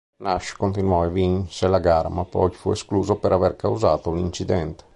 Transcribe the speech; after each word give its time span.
Nash 0.23 0.53
continuò 0.55 1.05
e 1.05 1.11
vinse 1.11 1.67
la 1.67 1.77
gara, 1.77 2.09
ma 2.09 2.23
fu 2.23 2.49
poi 2.59 2.73
escluso 2.73 3.17
per 3.17 3.33
aver 3.33 3.55
causato 3.55 4.11
l'incidente. 4.11 4.83